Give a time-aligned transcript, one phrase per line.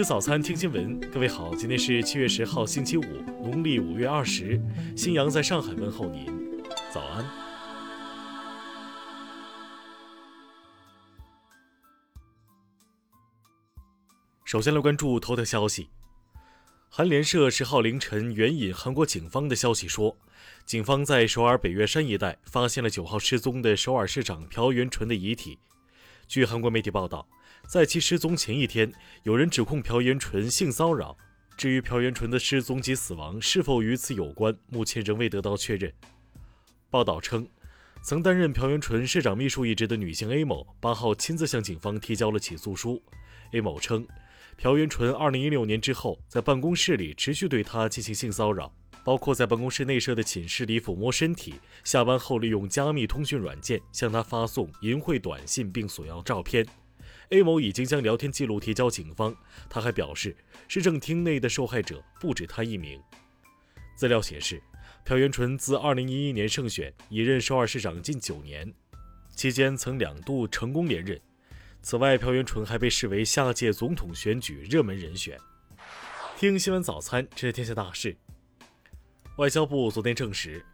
[0.00, 0.98] 吃早餐，听新闻。
[1.10, 3.02] 各位好，今天是七月十号，星期五，
[3.42, 4.58] 农历五月二十。
[4.96, 6.24] 新阳在上海问候您，
[6.90, 7.22] 早安。
[14.46, 15.90] 首先来关注头条消息。
[16.88, 20.16] 韩联社十号凌晨援引韩国警方的消息说，
[20.64, 25.58] 警方在首尔北岳山一带发现了九号失踪的首尔市长朴元淳的遗体。
[26.26, 27.28] 据韩国媒体报道。
[27.70, 28.92] 在其失踪前一天，
[29.22, 31.16] 有人指控朴元淳性骚扰。
[31.56, 35.92] 至于朴元淳的失踪及死亡是否与此有关，目前仍未得到确认。
[36.90, 37.46] 报道称，
[38.02, 43.00] 曾担任朴元淳市长秘书一职的女性 A 某八号亲自向警方提交了起诉书。
[43.52, 44.04] A 某称，
[44.56, 56.66] 朴元淳2016年之后在办公室里持续对她进行性骚扰，包括在办公室内设的寝室里抚摸身体，下班后利用加密通讯软件向她发送淫秽短信并索要照片。
[57.30, 59.34] A 某已经将聊天记录提交警方。
[59.68, 60.36] 他还表示，
[60.66, 63.00] 市政厅内的受害者不止他一名。
[63.96, 64.60] 资料显示，
[65.04, 68.72] 朴元淳自2011年胜选，已任首尔市长近九年，
[69.36, 71.20] 期间曾两度成功连任。
[71.82, 75.38] 此外，朴元淳还被视为下届总统选举热门人选。
[76.36, 78.16] 听新闻早餐，知天下大事。
[79.36, 80.64] 外交部昨天证实。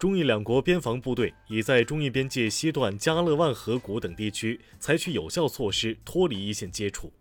[0.00, 7.12] 中印两国边防部队已在中印边界西段加勒万河谷等地区采取有效措施，脱离一线接触。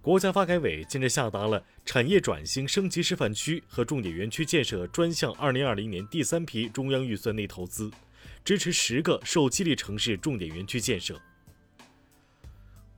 [0.00, 7.90] 国家发改委近日下达了产业转型升级示范区和重点园区建设专项2020年第三批中央预算内投资，
[8.44, 11.20] 支持十个受激励城市重点园区建设。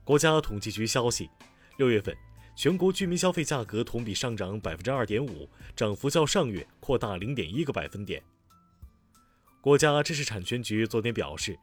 [0.03, 1.27] 国家统计局消息，
[1.79, 2.15] 六月份。
[2.59, 8.21] 全国居民消费价格同比上涨百分之二点五，涨幅较上月扩大零点一个百分点。
[9.61, 11.57] 国家知识产权局昨天表示，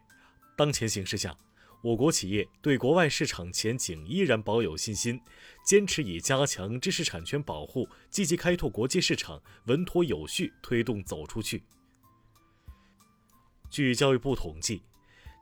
[0.56, 1.36] 当前形势下，
[1.82, 5.20] 我国企业对国外市场前景依然保有信心，
[5.66, 11.62] 坚持以加强知识产权保护，积极开拓国际市场，稳妥有序推动走出去。
[13.68, 14.80] 据教育部统计，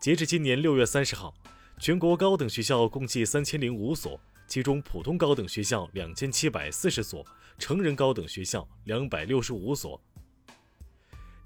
[0.00, 1.32] 截至今年六月三十号，
[1.78, 4.21] 全国高等学校共计三千零五所。
[4.54, 7.26] 其中，普通高等学校两千七百四十所，
[7.59, 10.00] 成人高等学校两百六十五所。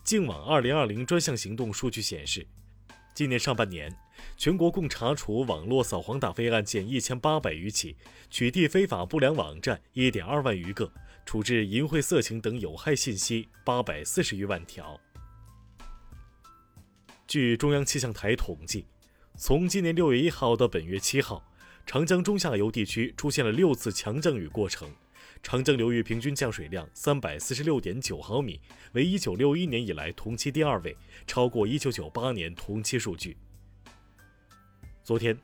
[0.05, 2.47] 净网二零二零专项行动数据显示，
[3.15, 3.91] 今年上半年，
[4.37, 7.97] 全国共查处网络扫黄打非案件一千八百余起，
[8.29, 10.93] 取缔非法不良网站一点二万余个，
[11.25, 15.01] 处置淫秽色情等有害信息八百四十余万条。
[17.27, 18.85] 据中央气象台统计，
[19.35, 21.43] 从今年六月一号到本月七号。
[21.89, 24.91] 长江中下游地区出现了六次强降雨过程，
[25.43, 28.61] 长江流域平均降水量三百四十六点九毫米，
[28.93, 30.95] 为一九六一年以来同期第二位，
[31.27, 33.39] 超过一九九八年同期数据。
[35.03, 35.35] 昨天，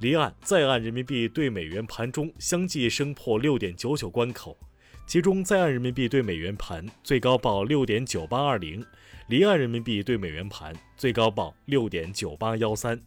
[0.00, 4.58] 离岸、在岸人民币对美元盘中相继升破六点九九关口，
[5.06, 8.84] 其中在岸人民币对美元盘最高报六点九八二零，
[9.28, 13.00] 离岸人民币对美元盘最高报六点九八幺三。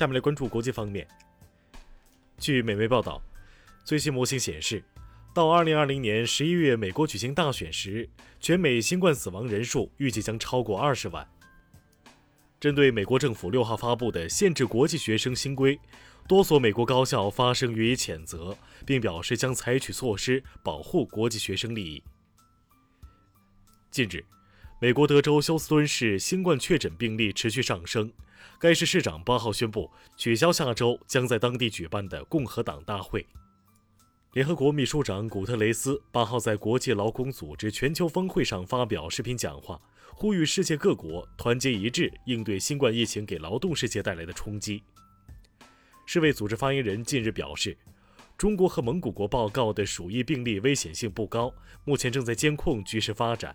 [0.00, 1.06] 下面来关注国际方面。
[2.38, 3.22] 据美媒报道，
[3.84, 4.82] 最新模型显示，
[5.34, 8.08] 到2020年11月美国举行大选时，
[8.40, 11.28] 全美新冠死亡人数预计将超过20万。
[12.58, 15.78] 针对美国政府6号发布的限制国际学生新规，
[16.26, 18.56] 多所美国高校发声予以谴责，
[18.86, 22.02] 并表示将采取措施保护国际学生利益。
[23.90, 24.24] 近日，
[24.82, 28.10] 美国德州休斯敦市新冠确诊病例持续上升。
[28.58, 33.26] 该市市长八号宣布取消下周将在当地举办的共和党大会。
[34.32, 39.78] 联合国秘书长古特雷斯八号在国际劳工组织全球峰会上发表视频讲话，
[40.14, 44.82] 呼吁世界各国团结一致应对新冠疫情给劳动世界带来的冲击。
[46.06, 47.76] 世卫组织发言人近日表示，
[48.38, 51.52] 中国和蒙古国报告的鼠疫病例危险性不高，
[51.84, 53.54] 目前正在监控局势发展。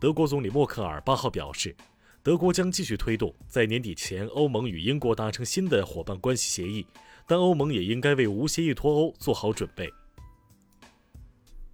[0.00, 1.74] 德国总理默克尔八号表示，
[2.22, 6.86] 德国将继续推动在年底前欧盟与英国达成新的伙伴关系协议，
[7.26, 9.92] 但欧盟也应该为无协议脱欧做好准备。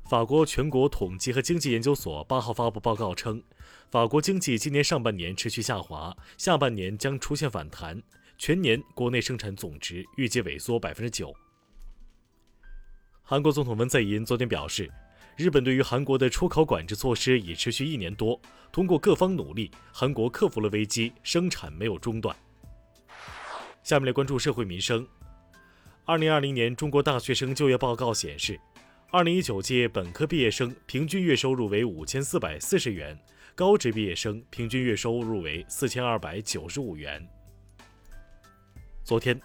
[0.09, 3.43] 法国全国统计和经济研究所八号发布报告称，
[3.91, 8.03] 法国经济今年上半年持续下滑，下半年将出现反弹，
[8.39, 11.35] 全年国内生产总值预计萎缩百分之九。
[13.23, 14.91] 韩国总统文在寅昨天表示。
[15.37, 18.41] 日本对于韩国的出口管制措施已持续一年多，
[18.71, 22.35] 通过各方努力，韩国克服了危机，生产没有中断。
[23.83, 25.07] 下面来关注社会民生。
[26.05, 28.61] 二零二零年中国大学生就业报告显示，
[29.11, 33.19] 二零一九届本科毕业生平均月收入为五千四百四十元，
[33.57, 37.27] 高职毕业生平均月收入为四千二百九十五元。
[39.03, 39.41] 昨天，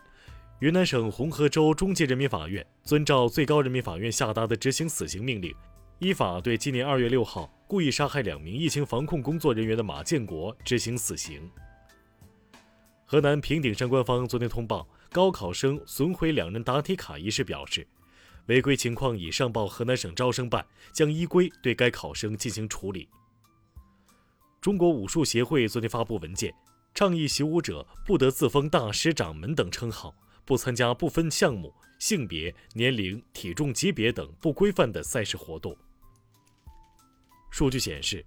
[0.60, 5.54] 云南省红河州中级人民法院遵照最高人民法院下达的执行死刑命令，
[6.00, 11.52] 依法对今年二月六号故意杀害两名疫情防控工作人员的马建国执行死刑。
[13.06, 17.86] 河南平顶山官方昨天通报高考生损毁两人答题卡一事，表示
[18.46, 23.10] 违规情况已上报河南省招生办，将依规对该考生进行处理。
[24.62, 26.54] 中国武术协会昨天发布文件。
[26.96, 35.78] 倡议习武者不得自封大师、掌门等称号，不参加不分项目、性别、年龄、体重级别等不规范的赛事活动。
[37.60, 38.24] 数据显示，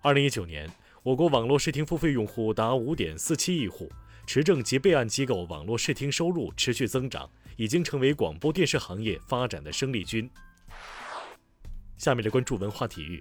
[0.00, 0.70] 二零一九年，
[1.02, 3.90] 我国网络视听付费用户达五点四七亿户，
[4.28, 10.30] 持证及备案机构网络视听收入持续增长，已经成为广播电视行业发展的生力军。
[11.96, 13.20] 下面来关注文化体育。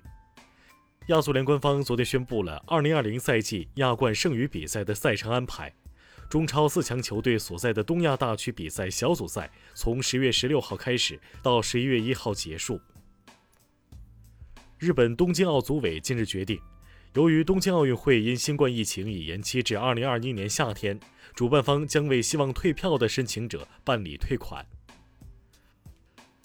[1.08, 5.74] 亚足联官方昨天宣布了2020赛季亚冠剩余比赛的赛程安排。
[6.30, 12.80] 中超四强球队所在的东亚大区比赛小组赛从十月十六号开始，到十一月一号结束。
[14.80, 16.58] 日本东京奥组委近日决定，
[17.14, 20.98] 由于东京奥运会因新冠疫情已延期至2021年夏天，
[21.36, 24.66] 主办方将为希望退票的申请者办理退款。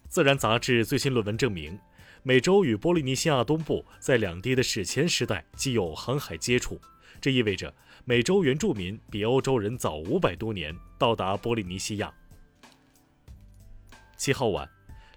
[0.09, 1.79] 自然杂志最新论文证明。
[2.25, 6.81] 美洲与波利尼西亚东部在两地的史前时代既有航海接触，
[7.21, 7.73] 这意味着
[8.05, 12.13] 美洲原住民比欧洲人早五百多年到达波利尼西亚。
[14.17, 14.69] 七号晚，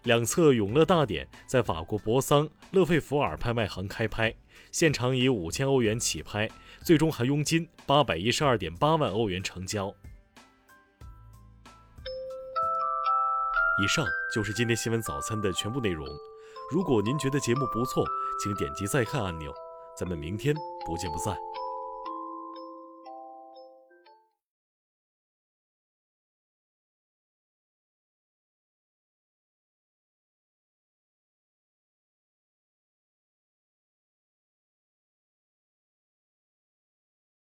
[0.04, 4.34] 两侧永乐大典在法国博桑勒费弗尔拍卖行开拍，
[4.72, 6.50] 现场以五千欧元起拍，
[6.84, 9.94] 最终含佣金八百一十二点八万欧元成交。
[13.82, 16.08] 以上就是今天新闻早餐的全部内容。
[16.72, 18.04] 如果您觉得节目不错，
[18.44, 19.54] 请点击再看按钮。
[19.96, 20.54] 咱们明天
[20.86, 21.36] 不见不散。